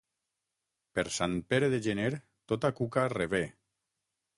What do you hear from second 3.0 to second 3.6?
revé.